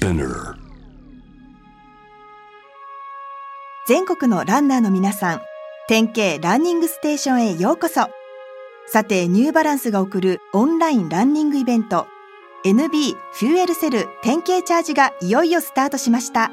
[0.00, 0.54] Spinner
[3.88, 5.40] 全国のランナーの皆さん、
[5.88, 8.08] 典型ランニングステーションへようこそ。
[8.86, 12.06] さて、ニューバランスが送るオンラインランニングイベント、
[12.64, 16.52] NB フューエルセル典型チャージがいよいよスタートしました。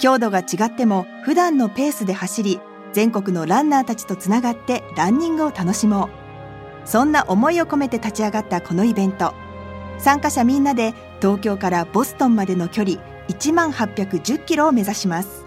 [0.00, 2.60] 強度が違っても普段のペースで走り、
[2.92, 6.88] 全国のランナーたちとつながってランニングを楽しもう。
[6.88, 9.32] そんな思いを込めて立ち上がったこのイベント。
[9.98, 12.96] 参加者みんなで東京からボストンまでの距離
[13.28, 15.44] 1万810キロを目指します。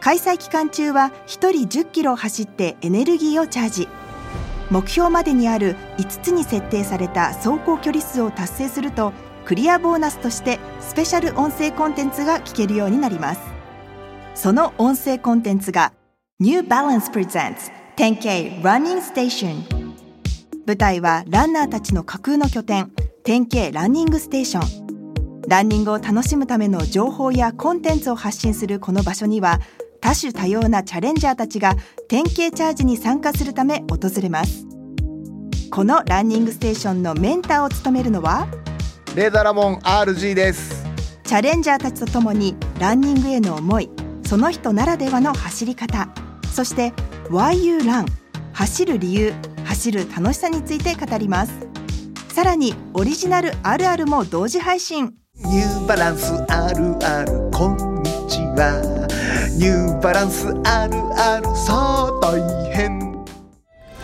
[0.00, 3.88] 開催期間中は1人10キロ走ってエネルギーをチャージ。
[4.70, 9.12] 目標までにある5つに設定された走行距離数を達成すると
[9.44, 13.40] クリアボーナスとしてスペシャル音声コンテンツが聞けるようになります。
[14.34, 15.92] その音声コンテンツが
[16.40, 19.62] New Balance Presents 10K Running Station
[20.66, 22.90] 舞台はランナーたちの架空の拠点
[23.26, 25.40] 10K ランニングステーション。
[25.48, 29.60] ランニングを楽しむための情報やコンテンツを発信するこの場所には
[30.02, 31.74] 多種多様なチャレンジャーたちが
[32.06, 34.66] 典型チャージに参加するため訪れます。
[35.70, 38.46] このランニングステーションのメンターを務めるのは
[39.16, 40.84] レーラモン RG です。
[41.24, 43.88] チャレンジャーたちとともにランニングへの思い
[44.26, 46.10] その人ならではの走り方
[46.52, 46.92] そして
[47.30, 48.04] Why You Run
[48.52, 49.32] 走る理由
[49.64, 51.63] 走る楽しさについて語ります
[52.34, 55.14] さらにオリジナルあるあるも同時配信。
[55.36, 59.06] ニューバランスあるあるこんにちは。
[59.56, 63.24] ニューバランスあるあるさあ大変。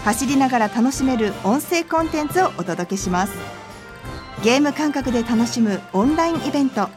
[0.05, 3.33] 走りながら楽しめる音声コンテンツをお届けします。
[4.45, 6.89] ゲーム感覚で楽しむオンラインイベント。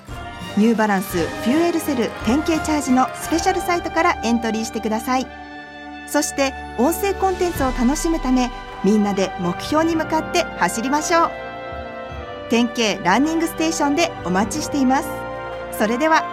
[0.55, 5.25] ニューバランスフューエルセル典型チャージのスペシャルサイトからエントリーしてください。
[6.05, 8.51] そして音声コンテンツを楽しむため
[8.83, 11.31] みんなで目標に向かって走りましょう。
[12.49, 15.09] 典型ランニングステーションでお待ちしています。
[15.77, 16.32] それでは